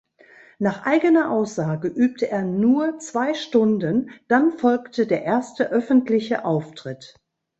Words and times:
Nach 0.57 0.87
eigener 0.87 1.29
Aussage 1.29 1.87
übte 1.87 2.27
er 2.27 2.41
«nur» 2.41 2.97
zwei 2.97 3.35
Stunden, 3.35 4.09
dann 4.27 4.57
folgte 4.57 5.05
der 5.05 5.25
erste 5.25 5.69
öffentliche 5.69 6.43
Auftritt. 6.43 7.13